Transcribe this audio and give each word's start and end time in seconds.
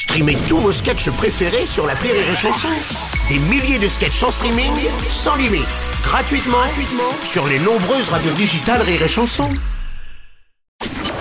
Streamez 0.00 0.38
tous 0.48 0.56
vos 0.56 0.72
sketchs 0.72 1.10
préférés 1.10 1.66
sur 1.66 1.86
la 1.86 1.92
Rire 1.92 2.14
et 2.14 2.34
Chanson. 2.34 2.68
Des 3.28 3.38
milliers 3.38 3.78
de 3.78 3.86
sketchs 3.86 4.22
en 4.22 4.30
streaming, 4.30 4.72
sans 5.10 5.36
limite, 5.36 5.60
gratuitement, 6.02 6.56
gratuitement 6.56 7.12
sur 7.22 7.46
les 7.46 7.58
nombreuses 7.58 8.08
radios 8.08 8.32
digitales 8.32 8.80
Rire 8.80 9.02
et 9.02 9.08
Chanson. 9.08 9.50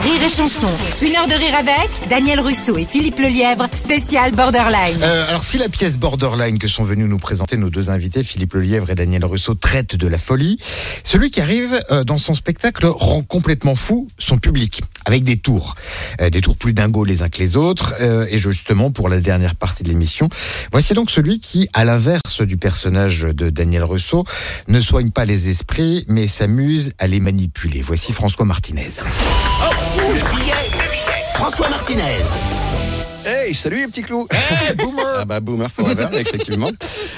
Rire 0.01 0.23
et 0.23 0.29
chanson. 0.29 0.69
Une 1.01 1.13
heure 1.17 1.27
de 1.27 1.33
rire 1.33 1.55
avec 1.55 1.89
Daniel 2.09 2.39
Russo 2.39 2.77
et 2.77 2.85
Philippe 2.85 3.19
Lelièvre, 3.19 3.67
spécial 3.73 4.31
Borderline. 4.31 4.97
Euh, 5.01 5.27
alors 5.27 5.43
si 5.43 5.57
la 5.57 5.67
pièce 5.67 5.97
Borderline 5.97 6.57
que 6.57 6.69
sont 6.69 6.85
venus 6.85 7.07
nous 7.09 7.17
présenter 7.17 7.57
nos 7.57 7.69
deux 7.69 7.89
invités, 7.89 8.23
Philippe 8.23 8.53
Lelièvre 8.53 8.89
et 8.89 8.95
Daniel 8.95 9.25
Russo, 9.25 9.55
traite 9.55 9.97
de 9.97 10.07
la 10.07 10.17
folie, 10.17 10.57
celui 11.03 11.31
qui 11.31 11.41
arrive 11.41 11.83
euh, 11.91 12.05
dans 12.05 12.17
son 12.17 12.33
spectacle 12.33 12.85
rend 12.85 13.23
complètement 13.23 13.75
fou 13.75 14.07
son 14.17 14.37
public, 14.37 14.81
avec 15.09 15.23
des 15.23 15.37
tours. 15.37 15.73
Euh, 16.21 16.29
des 16.29 16.39
tours 16.39 16.55
plus 16.55 16.73
dingos 16.73 17.03
les 17.03 17.23
uns 17.23 17.29
que 17.29 17.39
les 17.39 17.57
autres. 17.57 17.95
Euh, 17.99 18.27
et 18.29 18.37
justement, 18.37 18.91
pour 18.91 19.09
la 19.09 19.19
dernière 19.19 19.55
partie 19.55 19.81
de 19.81 19.89
l'émission, 19.89 20.29
voici 20.71 20.93
donc 20.93 21.09
celui 21.09 21.39
qui, 21.39 21.67
à 21.73 21.83
l'inverse 21.83 22.41
du 22.41 22.57
personnage 22.57 23.21
de 23.21 23.49
Daniel 23.49 23.83
Russo, 23.83 24.23
ne 24.67 24.79
soigne 24.79 25.09
pas 25.09 25.25
les 25.25 25.49
esprits, 25.49 26.05
mais 26.07 26.27
s'amuse 26.27 26.93
à 26.99 27.07
les 27.07 27.19
manipuler. 27.19 27.81
Voici 27.81 28.13
François 28.13 28.45
Martinez. 28.45 28.91
Le 29.97 30.13
billet, 30.13 30.53
le 30.73 30.91
billet. 30.91 31.23
François 31.33 31.69
Martinez. 31.69 32.03
Hey, 33.49 33.55
salut 33.55 33.79
les 33.81 33.87
petits 33.87 34.03
clous 34.03 34.27
Hey, 34.29 34.75
boomer 34.77 35.03
Ah 35.21 35.25
bah 35.25 35.39
boomer 35.39 35.71
forever, 35.71 36.07
effectivement. 36.13 36.69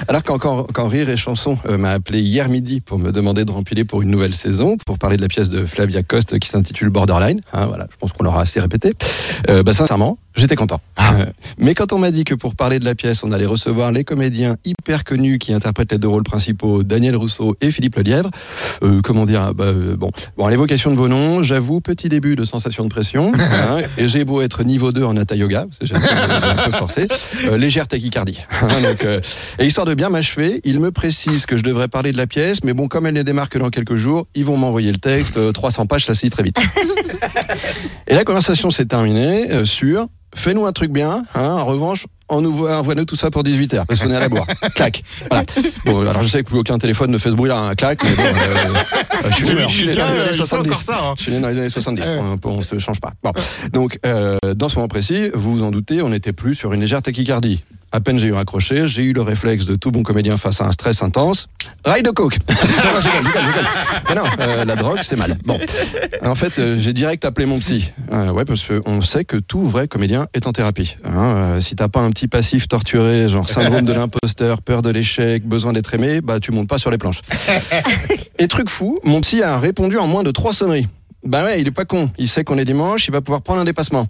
Alors 0.08 0.24
quand, 0.24 0.38
quand, 0.40 0.64
quand 0.72 0.88
Rire 0.88 1.10
et 1.10 1.18
Chanson 1.18 1.58
euh, 1.66 1.78
m'a 1.78 1.92
appelé 1.92 2.22
hier 2.22 2.48
midi 2.48 2.80
pour 2.80 3.00
me 3.00 3.12
demander 3.12 3.44
de 3.44 3.52
remplir 3.52 3.86
pour 3.86 4.02
une 4.02 4.10
nouvelle 4.10 4.34
saison, 4.34 4.78
pour 4.78 4.98
parler 4.98 5.18
de 5.18 5.22
la 5.22 5.28
pièce 5.28 5.50
de 5.50 5.66
Flavia 5.66 6.04
Coste 6.04 6.40
qui 6.40 6.48
s'intitule 6.48 6.90
Borderline, 6.90 7.42
hein, 7.52 7.66
voilà, 7.66 7.88
je 7.92 7.98
pense 7.98 8.14
qu'on 8.14 8.24
l'aura 8.24 8.44
assez 8.44 8.62
répété, 8.62 8.94
euh, 9.50 9.62
bah 9.62 9.74
sincèrement, 9.74 10.20
j'étais 10.36 10.56
content. 10.56 10.82
Euh, 11.00 11.26
mais 11.58 11.74
quand 11.74 11.94
on 11.94 12.00
m'a 12.00 12.12
dit 12.12 12.24
que 12.24 12.34
pour 12.34 12.56
parler 12.56 12.80
de 12.80 12.86
la 12.86 12.96
pièce, 12.96 13.24
on 13.24 13.32
allait 13.32 13.46
recevoir 13.46 13.92
les 13.92 14.04
comédiens 14.04 14.58
hyper 14.66 15.04
connus 15.04 15.40
qui 15.40 15.54
interprètent 15.54 15.92
les 15.92 15.98
deux 15.98 16.08
rôles 16.08 16.24
principaux, 16.24 16.84
Daniel 16.84 17.16
Rousseau 17.16 17.56
et 17.62 17.72
Philippe 17.72 17.96
Lelièvre, 17.96 18.30
euh, 18.84 19.02
comment 19.04 19.26
dire, 19.26 19.54
bah, 19.54 19.66
euh, 19.66 19.96
bon, 19.96 20.12
bon, 20.38 20.46
à 20.46 20.52
l'évocation 20.52 20.92
de 20.92 20.96
vos 20.96 21.08
noms, 21.08 21.44
j'avoue, 21.44 21.82
petit 21.82 22.10
début 22.10 22.36
de 22.36 22.46
sensation 22.46 22.84
de 22.84 22.90
pression, 22.90 23.32
hein, 23.38 23.78
et 23.98 24.08
j'ai 24.08 24.26
beau 24.26 24.42
être 24.42 24.64
niveau 24.64 24.92
2 24.92 25.04
en 25.04 25.18
Hatha 25.18 25.36
Yoga, 25.36 25.66
j'ai 25.82 25.96
un 26.30 26.70
peu 26.70 26.72
forcé, 26.72 27.08
euh, 27.46 27.58
légère 27.58 27.88
tachycardie. 27.88 28.42
Hein, 28.62 28.82
donc, 28.82 29.04
euh, 29.04 29.20
et 29.60 29.66
histoire 29.66 29.86
de 29.86 29.94
bien 29.94 30.10
m'achever, 30.10 30.62
il 30.64 30.80
me 30.80 30.92
précise 30.92 31.46
que 31.46 31.58
je 31.58 31.64
devrais 31.64 31.88
parler 31.88 32.12
de 32.12 32.18
la 32.18 32.28
pièce, 32.28 32.64
mais 32.64 32.74
bon, 32.74 32.88
comme 32.88 33.06
elle 33.06 33.14
ne 33.14 33.24
démarre 33.24 33.50
que 33.50 33.60
dans 33.60 33.70
quelques 33.70 33.96
jours, 33.96 34.28
ils 34.36 34.46
vont 34.46 34.58
m'envoyer 34.58 34.92
le 34.92 34.98
texte, 34.98 35.38
euh, 35.38 35.52
300 35.52 35.86
pages, 35.86 36.06
ça 36.06 36.16
se 36.16 36.26
lit 36.26 36.30
très 36.30 36.44
vite. 36.44 36.58
Et 38.08 38.16
la 38.16 38.24
conversation 38.24 38.72
s'est 38.72 38.86
terminée 38.86 39.52
euh, 39.52 39.66
sur 39.66 40.08
fais-nous 40.36 40.66
un 40.66 40.72
truc 40.72 40.92
bien, 40.92 41.24
hein, 41.36 41.42
en 41.60 41.66
revanche, 41.66 42.06
envoie-nous 42.28 43.06
tout 43.06 43.16
ça 43.16 43.30
pour 43.32 43.44
18h, 43.44 43.86
parce 43.86 44.00
qu'on 44.00 44.10
est 44.12 44.16
à 44.16 44.20
la 44.20 44.30
boire. 44.30 44.48
Clac. 44.76 45.04
Voilà. 45.30 45.44
Bon, 45.86 46.02
alors 46.08 46.22
je 46.22 46.28
sais 46.28 46.44
que 46.44 46.50
plus 46.50 46.60
aucun 46.60 46.78
téléphone 46.78 47.12
ne 47.12 47.18
fait 47.18 47.32
ce 47.32 47.36
bruit-là, 47.36 47.58
un 47.58 47.76
clac, 47.76 48.00
mais 48.04 48.12
bon, 48.16 48.22
euh, 48.24 49.30
je 49.30 49.36
suis 49.36 49.54
né- 49.56 49.62
je 49.68 49.74
suis 49.74 49.88
né 49.88 49.94
dans 49.96 50.14
les 50.14 50.20
années 50.22 50.34
70. 50.34 50.90
hein. 50.90 51.14
Je 51.18 51.22
suis 51.24 51.32
né 51.32 51.40
dans 51.40 51.48
les 51.50 51.58
années 51.60 51.70
70, 51.70 52.06
on, 52.44 52.50
on 52.50 52.62
se 52.62 52.80
change 52.80 53.00
pas. 53.02 53.12
Bon. 53.24 53.32
Donc, 53.74 54.00
euh, 54.06 54.38
dans 54.56 54.70
ce 54.70 54.76
moment 54.76 54.88
précis, 54.88 55.30
vous 55.34 55.54
vous 55.58 55.64
en 55.64 55.72
doutez, 55.72 56.02
on 56.02 56.10
n'était 56.10 56.34
plus 56.34 56.56
sur 56.56 56.74
une 56.74 56.82
légère 56.82 57.02
tachycardie. 57.02 57.64
À 57.94 58.00
peine 58.00 58.18
j'ai 58.18 58.28
eu 58.28 58.34
raccroché, 58.34 58.88
j'ai 58.88 59.04
eu 59.04 59.14
le 59.14 59.22
réflexe 59.22 59.66
de 59.66 59.76
tout 59.76 59.92
bon 59.92 60.02
comédien 60.04 60.38
face 60.38 60.62
à 60.62 60.66
un 60.66 60.72
stress 60.72 61.04
intense. 61.04 61.48
Rail 61.84 62.04
de 62.04 62.12
coke 62.12 62.38
Non, 62.50 62.56
non, 62.94 63.00
je 63.02 63.10
rigole, 63.10 63.24
je 63.26 63.38
rigole, 63.38 63.44
je 63.44 63.48
rigole. 63.48 63.68
Mais 64.10 64.16
non, 64.16 64.24
euh, 64.40 64.66
la 64.66 64.76
drogue, 64.76 65.00
c'est 65.04 65.18
mal. 65.18 65.38
Bon. 65.46 65.60
En 66.24 66.36
fait, 66.36 66.58
euh, 66.60 66.78
j'ai 66.80 66.94
direct 66.94 67.26
appelé 67.26 67.46
mon 67.46 67.60
psy. 67.60 67.92
Euh, 68.12 68.32
ouais, 68.32 68.46
parce 68.46 68.66
qu'on 68.66 69.02
sait 69.02 69.26
que 69.26 69.38
tout 69.38 69.64
vrai 69.64 69.88
comédien 69.88 70.28
est 70.34 70.48
en 70.48 70.54
thérapie. 70.54 70.96
Hein, 71.04 71.36
euh, 71.36 71.62
si 71.62 71.76
t'as 71.76 71.90
pas 71.90 72.00
un 72.00 72.12
petit 72.12 72.28
passif 72.28 72.68
torturé, 72.68 73.28
genre 73.28 73.50
syndrome 73.50 73.84
de 73.84 73.94
l'imposteur, 73.94 74.62
peur 74.62 74.82
de 74.82 74.90
l'échec, 74.90 75.46
besoin 75.46 75.74
d'être 75.74 75.94
aimé, 75.94 76.22
bah 76.22 76.40
tu 76.40 76.52
montes 76.52 76.70
pas 76.70 76.78
sur 76.78 76.92
les 76.92 76.98
planches. 76.98 77.22
Et 78.40 78.48
truc 78.48 78.70
fou, 78.70 79.00
mon 79.04 79.22
psy 79.22 79.44
a 79.44 79.60
répondu 79.60 79.98
en 79.98 80.08
moins 80.08 80.24
de 80.24 80.32
trois 80.32 80.54
sonneries. 80.54 80.88
Bah 81.24 81.44
ouais, 81.44 81.62
il 81.62 81.68
est 81.68 81.72
pas 81.72 81.86
con. 81.86 82.10
Il 82.18 82.28
sait 82.28 82.44
qu'on 82.44 82.58
est 82.58 82.66
dimanche, 82.66 83.08
il 83.08 83.12
va 83.12 83.22
pouvoir 83.22 83.42
prendre 83.42 83.62
un 83.62 83.66
dépassement. 83.66 84.08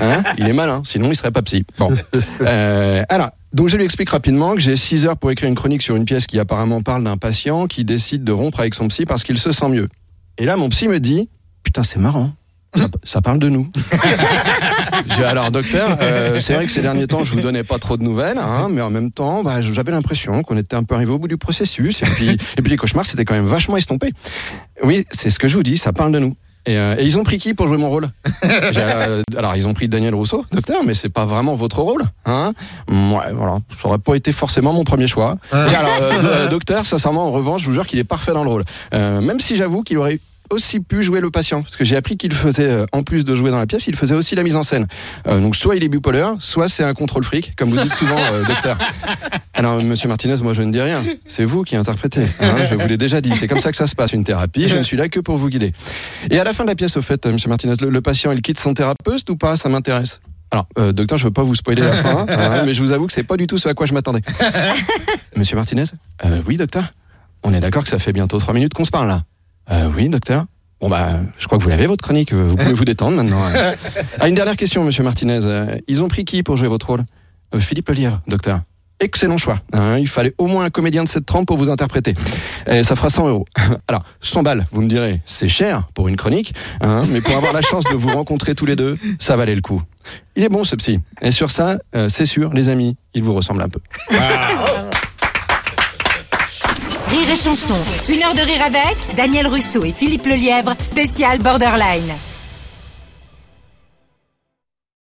Hein 0.00 0.22
il 0.38 0.48
est 0.48 0.52
malin, 0.52 0.82
sinon 0.84 1.10
il 1.10 1.16
serait 1.16 1.32
pas 1.32 1.42
psy. 1.42 1.64
Bon. 1.78 1.90
Euh, 2.42 3.04
alors, 3.08 3.30
donc 3.52 3.68
je 3.68 3.76
lui 3.76 3.84
explique 3.84 4.10
rapidement 4.10 4.54
que 4.54 4.60
j'ai 4.60 4.76
6 4.76 5.06
heures 5.06 5.16
pour 5.16 5.30
écrire 5.30 5.48
une 5.48 5.54
chronique 5.54 5.82
sur 5.82 5.94
une 5.94 6.04
pièce 6.04 6.26
qui 6.26 6.38
apparemment 6.40 6.82
parle 6.82 7.04
d'un 7.04 7.16
patient 7.16 7.66
qui 7.66 7.84
décide 7.84 8.24
de 8.24 8.32
rompre 8.32 8.60
avec 8.60 8.74
son 8.74 8.88
psy 8.88 9.04
parce 9.04 9.22
qu'il 9.22 9.38
se 9.38 9.52
sent 9.52 9.68
mieux. 9.68 9.88
Et 10.38 10.44
là, 10.44 10.56
mon 10.56 10.68
psy 10.70 10.88
me 10.88 10.98
dit, 10.98 11.28
putain, 11.62 11.84
c'est 11.84 12.00
marrant. 12.00 12.32
Ça, 12.74 12.86
ça 13.04 13.20
parle 13.20 13.38
de 13.38 13.48
nous. 13.48 13.70
Je 15.08 15.22
alors 15.22 15.50
docteur, 15.50 15.98
euh, 16.00 16.40
c'est 16.40 16.54
vrai 16.54 16.66
que 16.66 16.72
ces 16.72 16.80
derniers 16.80 17.06
temps 17.06 17.24
je 17.24 17.32
vous 17.32 17.40
donnais 17.40 17.64
pas 17.64 17.78
trop 17.78 17.96
de 17.96 18.02
nouvelles, 18.02 18.38
hein, 18.38 18.68
mais 18.70 18.80
en 18.80 18.88
même 18.90 19.10
temps, 19.10 19.42
bah, 19.42 19.60
j'avais 19.60 19.92
l'impression 19.92 20.42
qu'on 20.42 20.56
était 20.56 20.76
un 20.76 20.84
peu 20.84 20.94
arrivé 20.94 21.12
au 21.12 21.18
bout 21.18 21.28
du 21.28 21.36
processus, 21.36 22.02
et 22.02 22.06
puis, 22.06 22.30
et 22.30 22.62
puis 22.62 22.70
les 22.70 22.76
cauchemars 22.76 23.04
c'était 23.04 23.24
quand 23.24 23.34
même 23.34 23.44
vachement 23.44 23.76
estompé. 23.76 24.12
Oui, 24.82 25.04
c'est 25.10 25.28
ce 25.28 25.38
que 25.38 25.48
je 25.48 25.56
vous 25.56 25.62
dis, 25.62 25.76
ça 25.76 25.92
parle 25.92 26.12
de 26.12 26.18
nous. 26.18 26.34
Et, 26.66 26.76
euh, 26.76 26.94
et 26.96 27.04
ils 27.04 27.18
ont 27.18 27.24
pris 27.24 27.38
qui 27.38 27.54
pour 27.54 27.66
jouer 27.66 27.76
mon 27.76 27.88
rôle 27.88 28.08
euh, 28.44 29.22
Alors 29.36 29.56
ils 29.56 29.66
ont 29.66 29.74
pris 29.74 29.88
Daniel 29.88 30.14
Rousseau, 30.14 30.44
docteur, 30.52 30.84
mais 30.84 30.94
c'est 30.94 31.08
pas 31.08 31.24
vraiment 31.24 31.54
votre 31.54 31.80
rôle, 31.80 32.04
hein 32.24 32.52
Ouais, 32.88 33.32
voilà, 33.32 33.58
ça 33.70 33.88
aurait 33.88 33.98
pas 33.98 34.14
été 34.14 34.30
forcément 34.32 34.72
mon 34.72 34.84
premier 34.84 35.08
choix. 35.08 35.38
Et 35.52 35.56
alors, 35.56 35.98
euh, 36.00 36.12
euh, 36.24 36.48
docteur, 36.48 36.86
sincèrement, 36.86 37.26
en 37.26 37.32
revanche, 37.32 37.62
je 37.62 37.66
vous 37.66 37.72
jure 37.72 37.86
qu'il 37.86 37.98
est 37.98 38.04
parfait 38.04 38.32
dans 38.32 38.44
le 38.44 38.50
rôle. 38.50 38.64
Euh, 38.94 39.20
même 39.20 39.40
si 39.40 39.56
j'avoue 39.56 39.82
qu'il 39.82 39.98
aurait 39.98 40.20
aussi 40.52 40.80
pu 40.80 41.02
jouer 41.02 41.20
le 41.20 41.30
patient, 41.30 41.62
parce 41.62 41.76
que 41.76 41.84
j'ai 41.84 41.96
appris 41.96 42.16
qu'il 42.16 42.32
faisait, 42.32 42.68
euh, 42.68 42.86
en 42.92 43.02
plus 43.02 43.24
de 43.24 43.34
jouer 43.34 43.50
dans 43.50 43.58
la 43.58 43.66
pièce, 43.66 43.86
il 43.86 43.96
faisait 43.96 44.14
aussi 44.14 44.34
la 44.34 44.42
mise 44.42 44.56
en 44.56 44.62
scène. 44.62 44.86
Euh, 45.26 45.40
donc 45.40 45.56
soit 45.56 45.76
il 45.76 45.82
est 45.84 45.88
bipolaire, 45.88 46.34
soit 46.38 46.68
c'est 46.68 46.84
un 46.84 46.94
contrôle 46.94 47.24
fric, 47.24 47.54
comme 47.56 47.70
vous 47.70 47.82
dites 47.82 47.94
souvent, 47.94 48.18
euh, 48.18 48.44
docteur. 48.44 48.78
Alors, 49.54 49.82
monsieur 49.82 50.08
Martinez, 50.08 50.36
moi 50.42 50.52
je 50.52 50.62
ne 50.62 50.72
dis 50.72 50.80
rien. 50.80 51.02
C'est 51.26 51.44
vous 51.44 51.62
qui 51.62 51.76
interprétez. 51.76 52.22
hein, 52.40 52.54
je 52.70 52.74
vous 52.74 52.88
l'ai 52.88 52.96
déjà 52.96 53.20
dit. 53.20 53.32
C'est 53.34 53.48
comme 53.48 53.60
ça 53.60 53.70
que 53.70 53.76
ça 53.76 53.86
se 53.86 53.94
passe, 53.94 54.12
une 54.12 54.24
thérapie. 54.24 54.68
Je 54.68 54.76
ne 54.76 54.82
suis 54.82 54.96
là 54.96 55.08
que 55.08 55.20
pour 55.20 55.36
vous 55.36 55.48
guider. 55.48 55.72
Et 56.30 56.38
à 56.38 56.44
la 56.44 56.52
fin 56.52 56.64
de 56.64 56.68
la 56.68 56.74
pièce, 56.74 56.96
au 56.96 57.02
fait, 57.02 57.24
monsieur 57.26 57.48
Martinez, 57.48 57.74
le, 57.80 57.90
le 57.90 58.00
patient, 58.00 58.32
il 58.32 58.42
quitte 58.42 58.58
son 58.58 58.74
thérapeute 58.74 59.28
ou 59.30 59.36
pas? 59.36 59.56
Ça 59.56 59.68
m'intéresse. 59.68 60.20
Alors, 60.50 60.66
euh, 60.78 60.92
docteur, 60.92 61.16
je 61.16 61.24
veux 61.24 61.30
pas 61.30 61.42
vous 61.44 61.54
spoiler 61.54 61.80
la 61.82 61.92
fin, 61.92 62.26
hein, 62.28 62.62
mais 62.66 62.74
je 62.74 62.82
vous 62.82 62.92
avoue 62.92 63.06
que 63.06 63.12
c'est 63.14 63.22
pas 63.22 63.36
du 63.38 63.46
tout 63.46 63.56
ce 63.56 63.68
à 63.68 63.74
quoi 63.74 63.86
je 63.86 63.94
m'attendais. 63.94 64.20
Monsieur 65.36 65.56
Martinez 65.56 65.84
Euh, 66.24 66.40
Oui, 66.46 66.56
docteur. 66.56 66.92
On 67.42 67.52
est 67.54 67.60
d'accord 67.60 67.82
que 67.82 67.88
ça 67.88 67.98
fait 67.98 68.12
bientôt 68.12 68.38
trois 68.38 68.54
minutes 68.54 68.74
qu'on 68.74 68.84
se 68.84 68.90
parle 68.90 69.08
là. 69.08 69.22
Euh, 69.70 69.88
oui, 69.96 70.08
docteur. 70.08 70.46
Bon 70.80 70.88
bah, 70.88 71.20
je 71.38 71.46
crois 71.46 71.58
que 71.58 71.62
vous 71.62 71.68
l'avez 71.70 71.86
votre 71.86 72.02
chronique. 72.02 72.32
Vous 72.32 72.56
pouvez 72.56 72.72
vous 72.72 72.84
détendre 72.84 73.16
maintenant. 73.16 73.44
hein. 73.44 73.52
Ah, 74.20 74.28
une 74.28 74.34
dernière 74.34 74.56
question, 74.56 74.82
Monsieur 74.84 75.04
Martinez. 75.04 75.40
Euh, 75.44 75.76
ils 75.86 76.02
ont 76.02 76.08
pris 76.08 76.24
qui 76.24 76.42
pour 76.42 76.56
jouer 76.56 76.68
votre 76.68 76.86
rôle? 76.88 77.04
Euh, 77.54 77.60
Philippe 77.60 77.88
Lelièvre, 77.88 78.20
docteur. 78.26 78.60
Excellent 79.00 79.36
choix. 79.36 79.58
hein. 79.72 79.98
il 79.98 80.06
fallait 80.08 80.32
au 80.38 80.46
moins 80.46 80.64
un 80.64 80.70
comédien 80.70 81.02
de 81.02 81.08
cette 81.08 81.26
trempe 81.26 81.46
pour 81.48 81.56
vous 81.58 81.70
interpréter. 81.70 82.14
Et 82.68 82.84
ça 82.84 82.94
fera 82.94 83.10
100 83.10 83.28
euros. 83.28 83.44
Alors, 83.88 84.04
100 84.20 84.42
balles, 84.44 84.66
vous 84.70 84.80
me 84.80 84.86
direz, 84.88 85.20
c'est 85.24 85.48
cher 85.48 85.88
pour 85.94 86.06
une 86.06 86.16
chronique, 86.16 86.54
hein, 86.80 87.02
mais 87.10 87.20
pour 87.20 87.36
avoir 87.36 87.52
la 87.52 87.62
chance 87.62 87.84
de 87.84 87.96
vous 87.96 88.10
rencontrer 88.10 88.54
tous 88.54 88.64
les 88.66 88.76
deux, 88.76 88.96
ça 89.18 89.34
valait 89.36 89.56
le 89.56 89.60
coup. 89.60 89.82
Il 90.36 90.44
est 90.44 90.48
bon 90.48 90.62
ce 90.62 90.76
psy. 90.76 91.00
Et 91.20 91.32
sur 91.32 91.50
ça, 91.50 91.78
euh, 91.96 92.08
c'est 92.08 92.26
sûr, 92.26 92.52
les 92.52 92.68
amis, 92.68 92.96
il 93.14 93.24
vous 93.24 93.34
ressemble 93.34 93.62
un 93.62 93.68
peu. 93.68 93.80
Rire 94.08 94.20
Une 98.10 98.22
heure 98.22 98.34
de 98.34 98.42
rire 98.42 98.62
avec 98.62 99.16
Daniel 99.16 99.46
Russo 99.46 99.82
et 99.84 99.92
Philippe 99.92 100.26
Lelièvre, 100.26 100.74
spécial 100.82 101.38
Borderline. 101.38 102.12